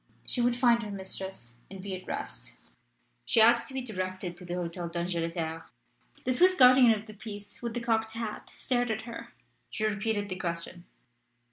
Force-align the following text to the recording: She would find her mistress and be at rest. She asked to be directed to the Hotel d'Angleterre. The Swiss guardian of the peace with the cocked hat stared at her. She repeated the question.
She 0.25 0.41
would 0.41 0.55
find 0.55 0.81
her 0.81 0.89
mistress 0.89 1.59
and 1.69 1.79
be 1.79 1.95
at 1.95 2.07
rest. 2.07 2.55
She 3.23 3.39
asked 3.39 3.67
to 3.67 3.73
be 3.75 3.83
directed 3.83 4.35
to 4.37 4.45
the 4.45 4.55
Hotel 4.55 4.89
d'Angleterre. 4.89 5.67
The 6.25 6.33
Swiss 6.33 6.55
guardian 6.55 6.91
of 6.99 7.05
the 7.05 7.13
peace 7.13 7.61
with 7.61 7.75
the 7.75 7.81
cocked 7.81 8.13
hat 8.13 8.49
stared 8.49 8.89
at 8.89 9.03
her. 9.03 9.31
She 9.69 9.83
repeated 9.85 10.27
the 10.27 10.39
question. 10.39 10.85